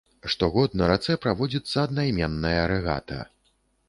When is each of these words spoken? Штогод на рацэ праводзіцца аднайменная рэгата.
Штогод 0.33 0.77
на 0.79 0.85
рацэ 0.91 1.17
праводзіцца 1.25 1.75
аднайменная 1.87 2.61
рэгата. 2.73 3.19